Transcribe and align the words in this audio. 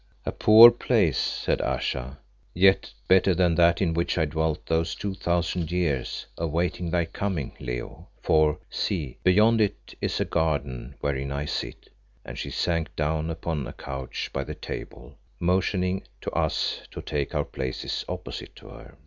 "A 0.25 0.31
poor 0.31 0.71
place," 0.71 1.19
said 1.19 1.61
Ayesha, 1.61 2.17
"yet 2.55 2.91
better 3.07 3.35
than 3.35 3.53
that 3.53 3.83
in 3.83 3.93
which 3.93 4.17
I 4.17 4.25
dwelt 4.25 4.65
those 4.65 4.95
two 4.95 5.13
thousand 5.13 5.71
years 5.71 6.25
awaiting 6.39 6.89
thy 6.89 7.05
coming, 7.05 7.51
Leo, 7.59 8.07
for, 8.19 8.57
see, 8.67 9.19
beyond 9.23 9.61
it 9.61 9.93
is 10.01 10.19
a 10.19 10.25
garden, 10.25 10.95
wherein 11.01 11.31
I 11.31 11.45
sit," 11.45 11.89
and 12.25 12.35
she 12.35 12.49
sank 12.49 12.95
down 12.95 13.29
upon 13.29 13.67
a 13.67 13.73
couch 13.73 14.31
by 14.33 14.43
the 14.43 14.55
table, 14.55 15.19
motioning 15.39 16.01
to 16.21 16.31
us 16.31 16.81
to 16.89 17.03
take 17.03 17.35
our 17.35 17.45
places 17.45 18.03
opposite 18.09 18.55
to 18.55 18.69
her. 18.69 18.97